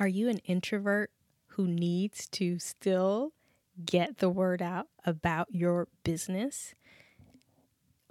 [0.00, 1.10] Are you an introvert
[1.48, 3.34] who needs to still
[3.84, 6.74] get the word out about your business?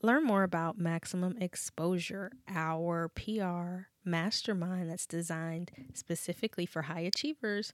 [0.04, 7.74] Learn more about Maximum Exposure, our PR mastermind that's designed specifically for high achievers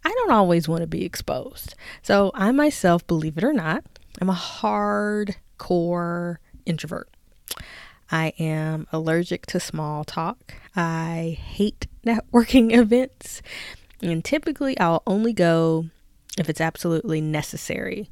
[0.04, 1.74] I don't always want to be exposed.
[2.02, 3.84] So I myself, believe it or not,
[4.20, 7.08] I'm a hardcore introvert.
[8.10, 10.54] I am allergic to small talk.
[10.74, 13.42] I hate networking events.
[14.02, 15.86] And typically, I'll only go
[16.38, 18.08] if it's absolutely necessary.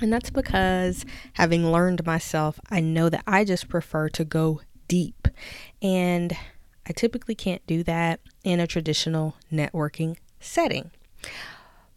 [0.00, 5.28] And that's because having learned myself, I know that I just prefer to go deep.
[5.80, 6.36] And
[6.86, 10.90] I typically can't do that in a traditional networking setting.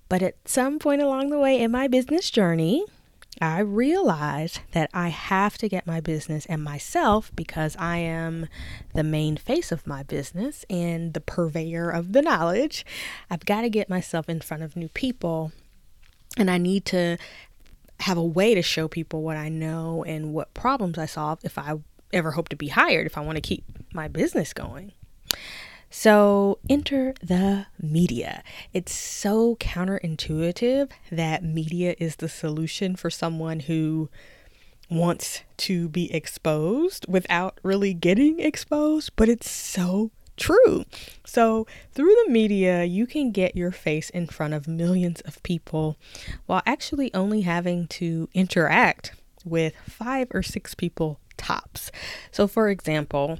[0.09, 2.85] But at some point along the way in my business journey,
[3.41, 8.47] I realized that I have to get my business and myself because I am
[8.95, 12.85] the main face of my business and the purveyor of the knowledge.
[13.29, 15.51] I've got to get myself in front of new people
[16.37, 17.17] and I need to
[18.01, 21.57] have a way to show people what I know and what problems I solve if
[21.57, 21.75] I
[22.13, 23.63] ever hope to be hired, if I want to keep
[23.93, 24.93] my business going.
[25.89, 28.43] So, enter the media.
[28.73, 34.09] It's so counterintuitive that media is the solution for someone who
[34.89, 40.85] wants to be exposed without really getting exposed, but it's so true.
[41.25, 45.97] So, through the media, you can get your face in front of millions of people
[46.45, 51.91] while actually only having to interact with five or six people tops.
[52.31, 53.39] So, for example,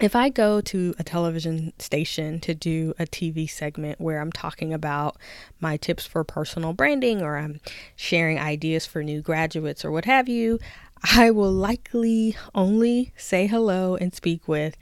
[0.00, 4.72] if I go to a television station to do a TV segment where I'm talking
[4.72, 5.16] about
[5.60, 7.60] my tips for personal branding or I'm
[7.94, 10.58] sharing ideas for new graduates or what have you,
[11.04, 14.76] I will likely only say hello and speak with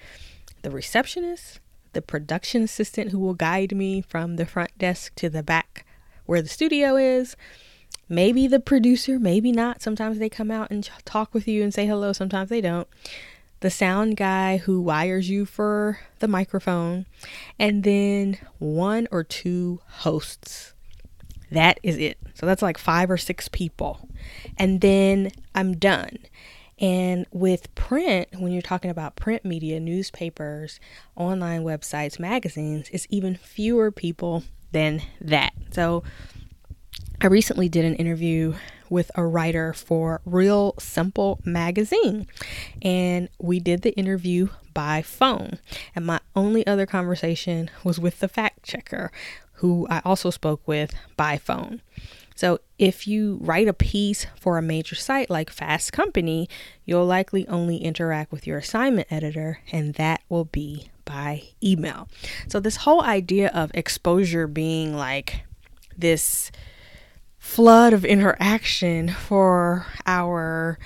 [0.63, 1.61] the receptionist,
[1.93, 5.85] the production assistant who will guide me from the front desk to the back
[6.27, 7.37] where the studio is,
[8.09, 9.83] maybe the producer, maybe not.
[9.83, 12.89] Sometimes they come out and talk with you and say hello, sometimes they don't
[13.61, 17.07] the sound guy who wires you for the microphone,
[17.59, 20.75] and then one or two hosts.
[21.51, 22.19] That is it.
[22.35, 24.09] So that's like five or six people.
[24.57, 26.19] And then I'm done.
[26.81, 30.81] And with print, when you're talking about print media, newspapers,
[31.15, 35.53] online websites, magazines, it's even fewer people than that.
[35.73, 36.03] So
[37.21, 38.55] I recently did an interview
[38.89, 42.27] with a writer for Real Simple magazine,
[42.83, 45.59] and we did the interview by phone.
[45.95, 49.13] And my only other conversation was with the fact checker,
[49.55, 51.83] who I also spoke with by phone.
[52.41, 56.49] So, if you write a piece for a major site like Fast Company,
[56.87, 62.09] you'll likely only interact with your assignment editor, and that will be by email.
[62.49, 65.43] So, this whole idea of exposure being like
[65.99, 66.51] this
[67.37, 70.79] flood of interaction for our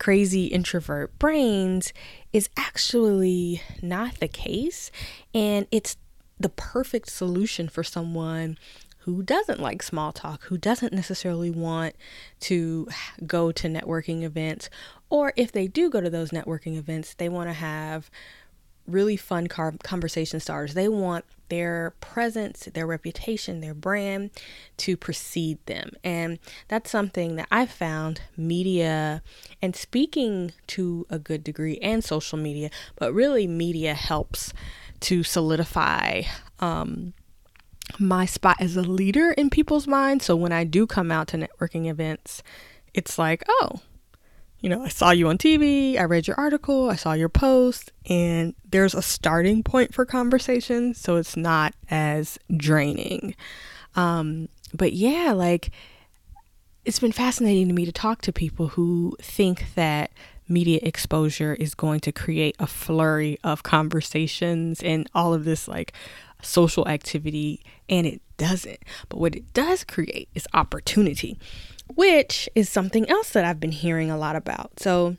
[0.00, 1.92] crazy introvert brains
[2.32, 4.90] is actually not the case.
[5.32, 5.96] And it's
[6.40, 8.58] the perfect solution for someone
[9.04, 11.94] who doesn't like small talk, who doesn't necessarily want
[12.40, 12.88] to
[13.26, 14.70] go to networking events,
[15.10, 18.10] or if they do go to those networking events, they want to have
[18.86, 20.74] really fun conversation starters.
[20.74, 24.30] They want their presence, their reputation, their brand
[24.78, 25.90] to precede them.
[26.02, 26.38] And
[26.68, 29.22] that's something that I've found media
[29.60, 34.52] and speaking to a good degree and social media, but really media helps
[35.00, 36.22] to solidify
[36.58, 37.12] um,
[37.98, 40.24] my spot as a leader in people's minds.
[40.24, 42.42] So when I do come out to networking events,
[42.94, 43.80] it's like, oh,
[44.60, 47.90] you know, I saw you on TV, I read your article, I saw your post,
[48.08, 53.34] and there's a starting point for conversation, so it's not as draining.
[53.96, 55.72] Um, but yeah, like
[56.84, 60.12] it's been fascinating to me to talk to people who think that
[60.48, 65.92] media exposure is going to create a flurry of conversations and all of this like
[66.42, 68.80] social activity, and it doesn't.
[69.08, 71.38] But what it does create is opportunity
[71.94, 74.80] which is something else that I've been hearing a lot about.
[74.80, 75.16] So,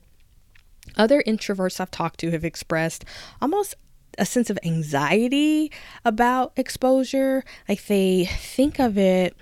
[0.98, 3.06] other introverts I've talked to have expressed
[3.42, 3.75] almost
[4.18, 5.72] a sense of anxiety
[6.04, 7.44] about exposure.
[7.70, 9.36] Like they think of it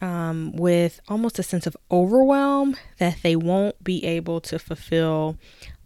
[0.00, 5.36] um, with almost a sense of overwhelm that they won't be able to fulfill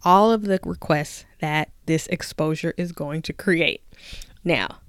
[0.03, 3.81] all of the requests that this exposure is going to create.
[4.43, 4.79] Now,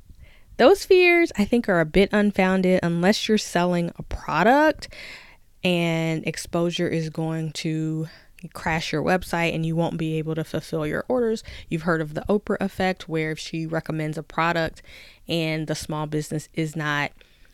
[0.56, 4.88] those fears I think are a bit unfounded unless you're selling a product
[5.62, 8.08] and exposure is going to
[8.55, 11.44] crash your website and you won't be able to fulfill your orders.
[11.69, 14.82] You've heard of the Oprah effect, where if she recommends a product
[15.28, 17.12] and the small business is not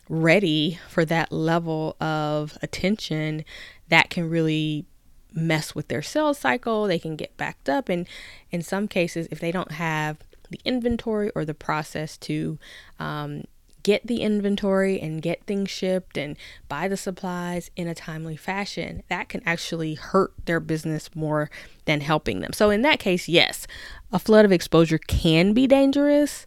[0.09, 3.43] ready for that level of attention,
[3.89, 4.85] that can really
[5.33, 6.85] mess with their sales cycle.
[6.85, 7.89] They can get backed up.
[7.89, 8.07] And
[8.51, 10.17] in some cases, if they don't have
[10.49, 12.57] the inventory or the process to
[12.99, 13.43] um,
[13.83, 16.35] get the inventory and get things shipped and
[16.67, 21.49] buy the supplies in a timely fashion, that can actually hurt their business more
[21.85, 22.53] than helping them.
[22.53, 23.67] So, in that case, yes,
[24.11, 26.45] a flood of exposure can be dangerous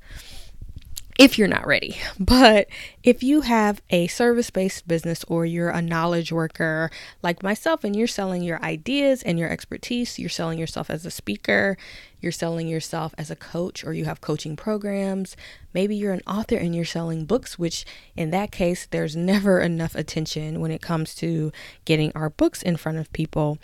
[1.20, 1.99] if you're not ready.
[2.19, 2.69] But
[3.02, 6.90] if you have a service based business or you're a knowledge worker
[7.22, 11.11] like myself and you're selling your ideas and your expertise, you're selling yourself as a
[11.11, 11.76] speaker,
[12.22, 15.37] you're selling yourself as a coach, or you have coaching programs,
[15.75, 17.84] maybe you're an author and you're selling books, which
[18.16, 21.52] in that case, there's never enough attention when it comes to
[21.84, 23.58] getting our books in front of people.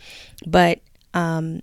[0.47, 0.81] But
[1.14, 1.62] um,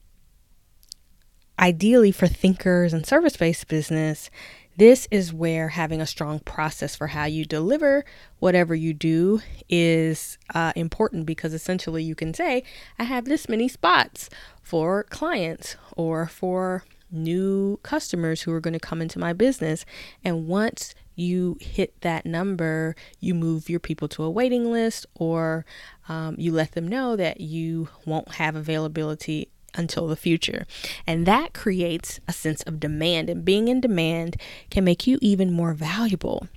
[1.60, 4.32] ideally, for thinkers and service based business,
[4.78, 8.04] this is where having a strong process for how you deliver
[8.40, 9.40] whatever you do
[9.70, 12.64] is uh, important because essentially you can say,
[12.98, 14.30] I have this many spots
[14.62, 19.86] for clients or for new customers who are going to come into my business.
[20.24, 25.66] And once you hit that number, you move your people to a waiting list or
[26.10, 30.66] um, you let them know that you won't have availability until the future.
[31.08, 34.38] And that creates a sense of demand, and being in demand
[34.70, 36.48] can make you even more valuable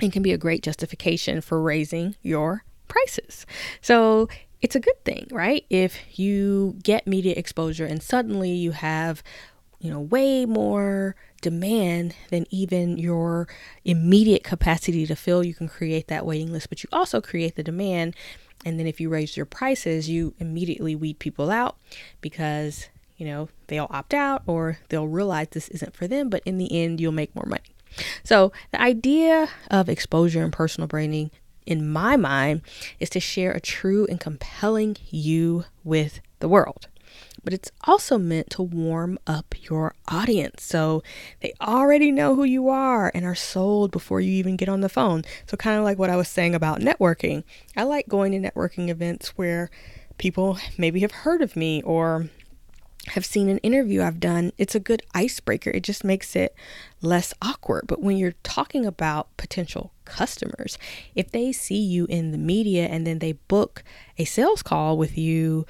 [0.00, 3.46] and can be a great justification for raising your prices.
[3.80, 4.28] So
[4.62, 5.64] it's a good thing, right?
[5.70, 9.22] If you get media exposure and suddenly you have,
[9.78, 13.48] you know, way more demand than even your
[13.84, 17.62] immediate capacity to fill, you can create that waiting list, but you also create the
[17.62, 18.14] demand
[18.64, 21.76] and then if you raise your prices, you immediately weed people out
[22.20, 26.58] because, you know, they'll opt out or they'll realize this isn't for them, but in
[26.58, 27.62] the end, you'll make more money.
[28.22, 31.30] So, the idea of exposure and personal branding,
[31.66, 32.62] in my mind,
[33.00, 36.86] is to share a true and compelling you with the world
[37.44, 40.62] but it's also meant to warm up your audience.
[40.62, 41.02] So
[41.40, 44.88] they already know who you are and are sold before you even get on the
[44.88, 45.24] phone.
[45.46, 47.44] So, kind of like what I was saying about networking,
[47.76, 49.70] I like going to networking events where
[50.18, 52.28] people maybe have heard of me or
[53.08, 55.70] have seen an interview I've done, it's a good icebreaker.
[55.70, 56.54] It just makes it
[57.00, 57.86] less awkward.
[57.86, 60.78] But when you're talking about potential customers,
[61.14, 63.82] if they see you in the media and then they book
[64.18, 65.66] a sales call with you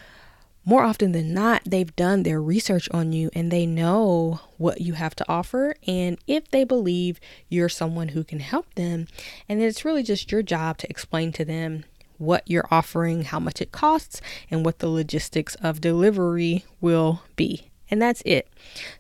[0.65, 4.93] more often than not, they've done their research on you and they know what you
[4.95, 5.75] have to offer.
[5.87, 9.07] And if they believe you're someone who can help them,
[9.49, 11.85] and it's really just your job to explain to them
[12.19, 17.71] what you're offering, how much it costs, and what the logistics of delivery will be.
[17.91, 18.49] And that's it.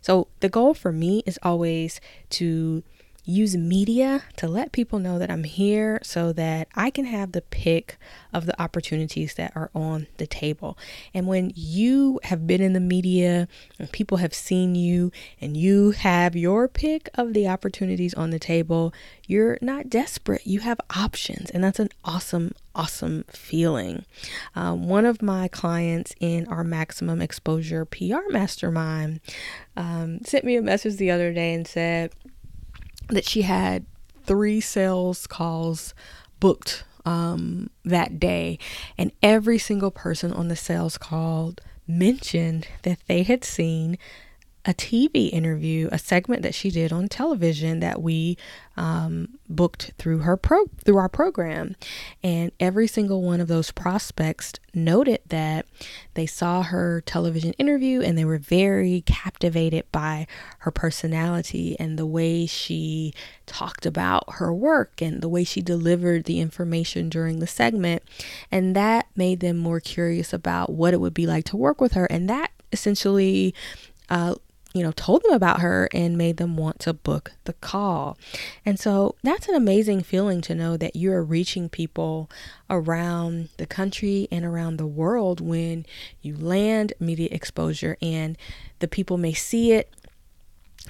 [0.00, 2.00] So, the goal for me is always
[2.30, 2.82] to
[3.24, 7.42] use media to let people know that I'm here so that I can have the
[7.42, 7.98] pick
[8.32, 10.78] of the opportunities that are on the table.
[11.12, 13.48] And when you have been in the media
[13.78, 18.38] and people have seen you and you have your pick of the opportunities on the
[18.38, 18.92] table,
[19.26, 20.46] you're not desperate.
[20.46, 21.50] You have options.
[21.50, 24.04] And that's an awesome, awesome feeling.
[24.54, 29.20] Um, one of my clients in our maximum exposure PR mastermind
[29.76, 32.12] um, sent me a message the other day and said,
[33.10, 33.86] that she had
[34.24, 35.94] three sales calls
[36.38, 38.58] booked um, that day,
[38.98, 41.54] and every single person on the sales call
[41.86, 43.98] mentioned that they had seen
[44.66, 48.36] a TV interview, a segment that she did on television that we
[48.76, 51.76] um, booked through her pro through our program,
[52.22, 55.64] and every single one of those prospects noted that
[56.12, 60.26] they saw her television interview and they were very captivated by
[60.60, 63.12] her personality and the way she
[63.46, 68.02] talked about her work and the way she delivered the information during the segment,
[68.50, 71.92] and that made them more curious about what it would be like to work with
[71.92, 73.54] her, and that essentially.
[74.08, 74.34] Uh,
[74.72, 78.16] you know, told them about her and made them want to book the call.
[78.64, 82.30] And so that's an amazing feeling to know that you're reaching people
[82.68, 85.86] around the country and around the world when
[86.22, 88.38] you land media exposure and
[88.78, 89.92] the people may see it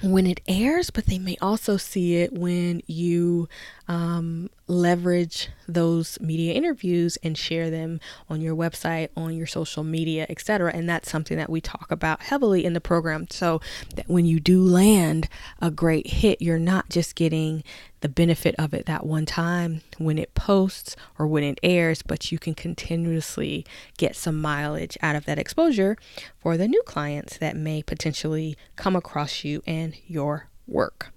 [0.01, 3.47] when it airs, but they may also see it when you
[3.87, 10.25] um, leverage those media interviews and share them on your website, on your social media,
[10.29, 10.71] etc.
[10.73, 13.27] And that's something that we talk about heavily in the program.
[13.29, 13.61] So
[13.95, 15.27] that when you do land
[15.61, 17.63] a great hit, you're not just getting
[18.01, 22.31] the benefit of it that one time when it posts or when it airs, but
[22.31, 23.65] you can continuously
[23.97, 25.95] get some mileage out of that exposure
[26.37, 31.13] for the new clients that may potentially come across you and your work.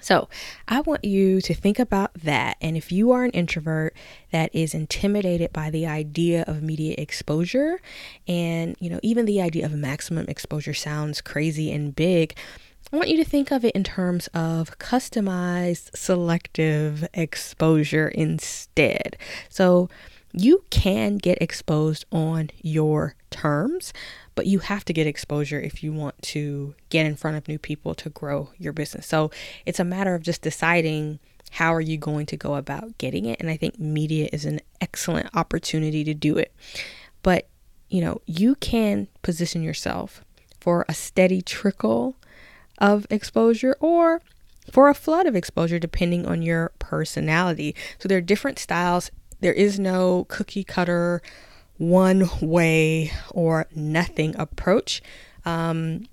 [0.00, 0.28] So,
[0.66, 2.56] I want you to think about that.
[2.60, 3.96] And if you are an introvert
[4.32, 7.80] that is intimidated by the idea of media exposure,
[8.26, 12.36] and you know, even the idea of maximum exposure sounds crazy and big,
[12.92, 19.16] I want you to think of it in terms of customized selective exposure instead.
[19.48, 19.88] So
[20.32, 23.92] you can get exposed on your terms,
[24.34, 27.58] but you have to get exposure if you want to get in front of new
[27.58, 29.06] people to grow your business.
[29.06, 29.30] So
[29.64, 31.20] it's a matter of just deciding
[31.52, 34.60] how are you going to go about getting it and I think media is an
[34.80, 36.52] excellent opportunity to do it.
[37.22, 37.48] But,
[37.88, 40.24] you know, you can position yourself
[40.60, 42.16] for a steady trickle
[42.78, 44.20] of exposure or
[44.70, 47.74] for a flood of exposure, depending on your personality.
[47.98, 49.10] So there are different styles.
[49.40, 51.20] There is no cookie cutter,
[51.76, 55.02] one way or nothing approach.
[55.44, 56.06] Um,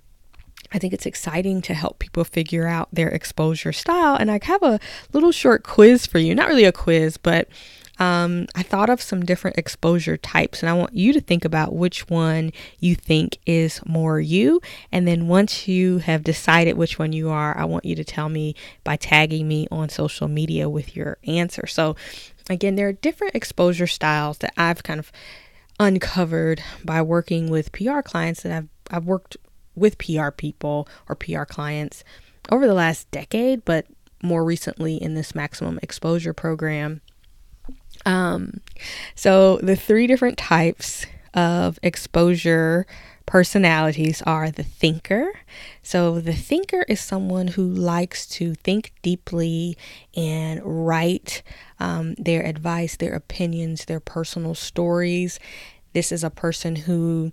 [0.72, 4.16] I think it's exciting to help people figure out their exposure style.
[4.16, 4.80] And I have a
[5.12, 6.34] little short quiz for you.
[6.34, 7.48] Not really a quiz, but
[8.02, 11.72] um, I thought of some different exposure types, and I want you to think about
[11.72, 14.60] which one you think is more you.
[14.90, 18.28] And then once you have decided which one you are, I want you to tell
[18.28, 21.68] me by tagging me on social media with your answer.
[21.68, 21.94] So,
[22.50, 25.12] again, there are different exposure styles that I've kind of
[25.78, 29.36] uncovered by working with PR clients that I've I've worked
[29.76, 32.02] with PR people or PR clients
[32.50, 33.86] over the last decade, but
[34.24, 37.00] more recently in this maximum exposure program.
[38.04, 38.60] Um,
[39.14, 42.86] so the three different types of exposure
[43.26, 45.32] personalities are the thinker.
[45.82, 49.76] So the thinker is someone who likes to think deeply
[50.16, 51.42] and write
[51.78, 55.38] um, their advice, their opinions, their personal stories.
[55.92, 57.32] This is a person who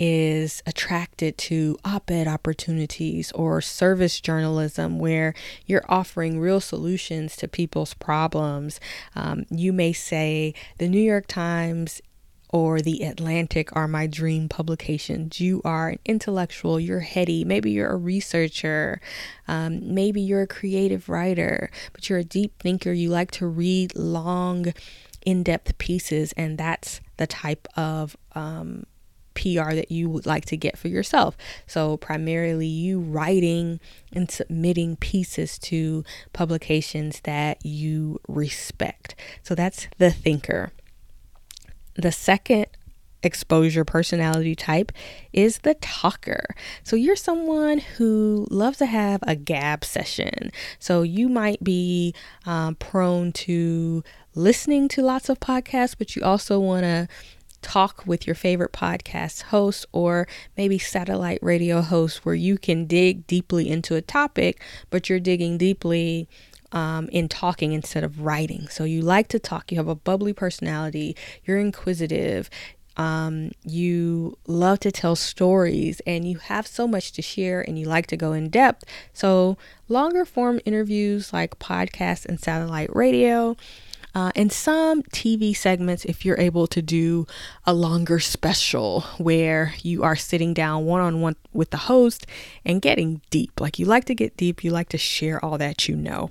[0.00, 5.34] is attracted to op ed opportunities or service journalism where
[5.66, 8.80] you're offering real solutions to people's problems.
[9.14, 12.00] Um, you may say, the New York Times
[12.48, 15.38] or The Atlantic are my dream publications.
[15.38, 19.00] You are an intellectual, you're heady, maybe you're a researcher,
[19.46, 22.92] um, maybe you're a creative writer, but you're a deep thinker.
[22.92, 24.72] You like to read long,
[25.24, 28.84] in depth pieces, and that's the type of um,
[29.40, 31.36] PR that you would like to get for yourself.
[31.66, 33.80] So, primarily, you writing
[34.12, 39.14] and submitting pieces to publications that you respect.
[39.42, 40.72] So, that's the thinker.
[41.94, 42.66] The second
[43.22, 44.92] exposure personality type
[45.32, 46.44] is the talker.
[46.82, 50.50] So you're someone who loves to have a gab session.
[50.78, 52.14] So you might be
[52.46, 54.02] um, prone to
[54.34, 57.08] listening to lots of podcasts, but you also want to
[57.62, 60.26] talk with your favorite podcast host or
[60.56, 65.58] maybe satellite radio host where you can dig deeply into a topic, but you're digging
[65.58, 66.28] deeply
[66.72, 68.68] um, in talking instead of writing.
[68.68, 72.48] So you like to talk, you have a bubbly personality, you're inquisitive.
[72.96, 77.86] Um, you love to tell stories and you have so much to share and you
[77.86, 78.84] like to go in depth.
[79.14, 79.56] So,
[79.88, 83.56] longer form interviews like podcasts and satellite radio
[84.14, 87.26] uh, and some TV segments, if you're able to do
[87.64, 92.26] a longer special where you are sitting down one on one with the host
[92.64, 93.60] and getting deep.
[93.60, 96.30] Like you like to get deep, you like to share all that you know.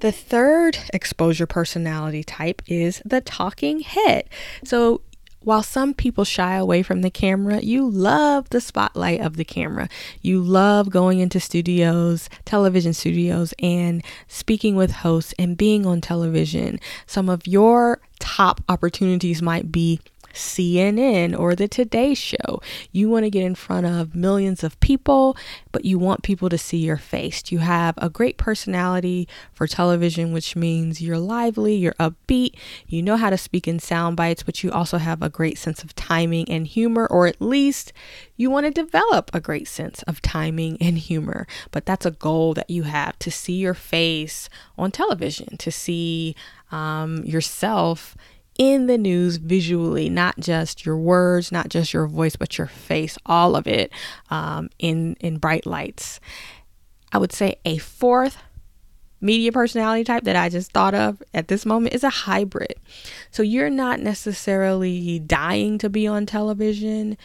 [0.00, 4.28] The third exposure personality type is the talking head.
[4.64, 5.00] So,
[5.40, 9.88] while some people shy away from the camera, you love the spotlight of the camera.
[10.20, 16.80] You love going into studios, television studios, and speaking with hosts and being on television.
[17.06, 20.00] Some of your top opportunities might be
[20.36, 22.60] CNN or the Today Show.
[22.92, 25.36] You want to get in front of millions of people,
[25.72, 27.50] but you want people to see your face.
[27.50, 33.16] You have a great personality for television, which means you're lively, you're upbeat, you know
[33.16, 36.48] how to speak in sound bites, but you also have a great sense of timing
[36.50, 37.92] and humor, or at least
[38.36, 41.46] you want to develop a great sense of timing and humor.
[41.70, 46.36] But that's a goal that you have to see your face on television, to see
[46.70, 48.16] um, yourself
[48.58, 53.18] in the news visually, not just your words, not just your voice, but your face,
[53.26, 53.92] all of it
[54.30, 56.20] um, in in bright lights.
[57.12, 58.38] I would say a fourth
[59.20, 62.74] media personality type that I just thought of at this moment is a hybrid.
[63.30, 67.16] So you're not necessarily dying to be on television,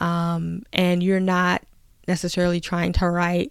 [0.00, 1.62] um, and you're not
[2.06, 3.50] necessarily trying to write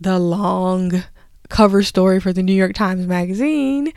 [0.00, 1.04] the long
[1.48, 3.92] cover story for the New York Times magazine,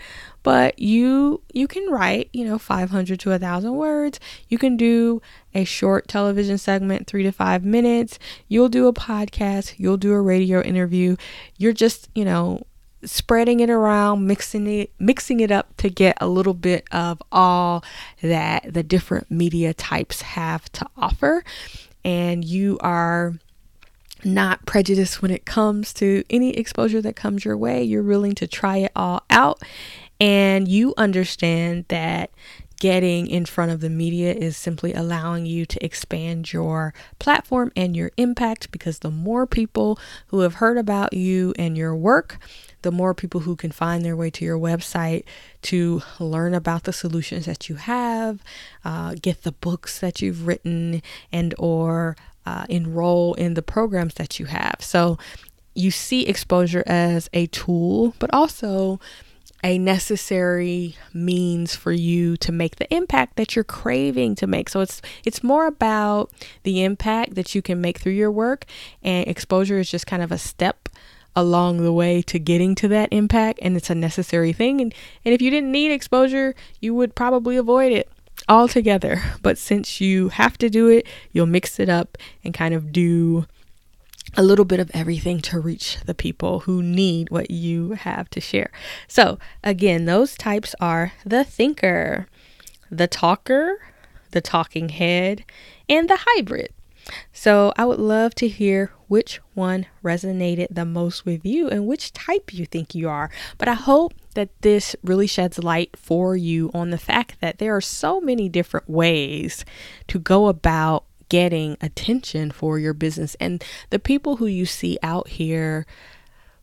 [0.47, 4.17] but you you can write, you know, 500 to a 1000 words.
[4.47, 5.21] You can do
[5.53, 8.17] a short television segment, 3 to 5 minutes.
[8.47, 11.17] You'll do a podcast, you'll do a radio interview.
[11.57, 12.61] You're just, you know,
[13.03, 17.83] spreading it around, mixing it mixing it up to get a little bit of all
[18.21, 21.43] that the different media types have to offer.
[22.05, 23.33] And you are
[24.23, 27.83] not prejudiced when it comes to any exposure that comes your way.
[27.83, 29.61] You're willing to try it all out,
[30.19, 32.31] and you understand that
[32.79, 37.95] getting in front of the media is simply allowing you to expand your platform and
[37.95, 42.37] your impact because the more people who have heard about you and your work,
[42.83, 45.23] the more people who can find their way to your website
[45.63, 48.43] to learn about the solutions that you have,
[48.85, 54.39] uh, get the books that you've written, and or uh, enroll in the programs that
[54.39, 54.77] you have.
[54.81, 55.17] So
[55.73, 58.99] you see exposure as a tool, but also
[59.63, 64.69] a necessary means for you to make the impact that you're craving to make.
[64.69, 66.31] So it's it's more about
[66.63, 68.65] the impact that you can make through your work
[69.03, 70.89] and exposure is just kind of a step
[71.35, 74.93] along the way to getting to that impact and it's a necessary thing and
[75.23, 78.09] and if you didn't need exposure, you would probably avoid it
[78.47, 79.21] altogether.
[79.41, 83.45] But since you have to do it, you'll mix it up and kind of do
[84.35, 88.41] a little bit of everything to reach the people who need what you have to
[88.41, 88.71] share.
[89.07, 92.27] So, again, those types are the thinker,
[92.91, 93.79] the talker,
[94.31, 95.45] the talking head,
[95.89, 96.73] and the hybrid.
[97.31, 102.11] So I would love to hear which one resonated the most with you and which
[102.11, 103.29] type you think you are.
[103.57, 107.75] But I hope that this really sheds light for you on the fact that there
[107.75, 109.63] are so many different ways
[110.07, 113.35] to go about getting attention for your business.
[113.39, 115.85] And the people who you see out here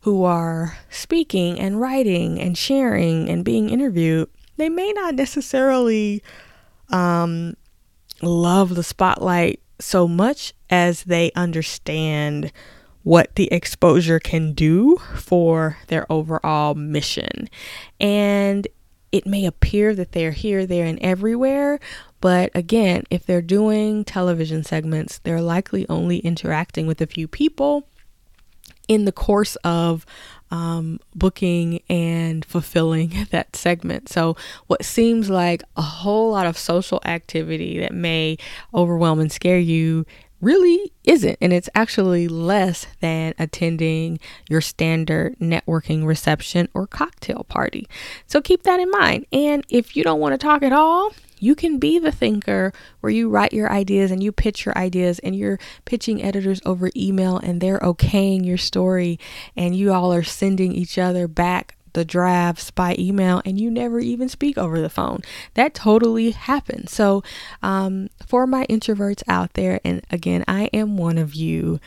[0.01, 6.23] who are speaking and writing and sharing and being interviewed, they may not necessarily
[6.91, 7.55] um,
[8.21, 12.53] love the spotlight so much as they understand
[13.03, 17.49] what the exposure can do for their overall mission.
[18.01, 18.67] And
[19.13, 21.79] it may appear that they're here, there, and everywhere,
[22.25, 27.87] but again, if they're doing television segments, they're likely only interacting with a few people
[28.89, 30.07] in the course of
[30.51, 34.09] um, booking and fulfilling that segment.
[34.09, 38.39] So, what seems like a whole lot of social activity that may
[38.73, 40.07] overwhelm and scare you
[40.41, 41.37] really isn't.
[41.43, 47.87] And it's actually less than attending your standard networking reception or cocktail party.
[48.27, 49.27] So, keep that in mind.
[49.31, 53.13] And if you don't want to talk at all, you can be the thinker where
[53.13, 57.39] you write your ideas and you pitch your ideas and you're pitching editors over email
[57.39, 59.19] and they're okaying your story
[59.57, 63.99] and you all are sending each other back the drafts by email and you never
[64.01, 65.23] even speak over the phone.
[65.55, 66.93] That totally happens.
[66.93, 67.23] So,
[67.63, 71.81] um, for my introverts out there, and again, I am one of you,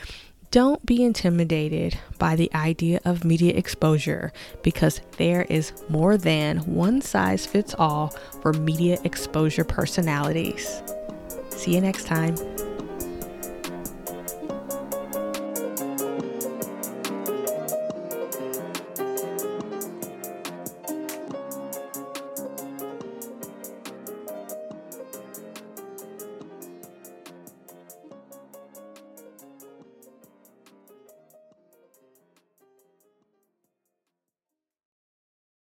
[0.52, 4.32] don't be intimidated by the idea of media exposure
[4.64, 8.10] because there is more than one size fits all
[8.42, 10.82] for media exposure personalities.
[11.50, 12.36] See you next time.